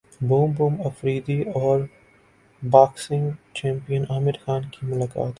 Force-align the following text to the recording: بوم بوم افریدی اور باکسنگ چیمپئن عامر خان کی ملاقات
بوم 0.21 0.51
بوم 0.51 0.81
افریدی 0.81 1.43
اور 1.43 1.79
باکسنگ 2.63 3.31
چیمپئن 3.53 4.05
عامر 4.09 4.31
خان 4.45 4.61
کی 4.71 4.85
ملاقات 4.85 5.29